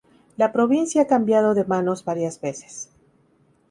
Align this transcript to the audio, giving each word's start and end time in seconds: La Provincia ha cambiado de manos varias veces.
La 0.35 0.51
Provincia 0.51 1.03
ha 1.03 1.05
cambiado 1.05 1.53
de 1.53 1.63
manos 1.63 2.03
varias 2.03 2.41
veces. 2.41 2.89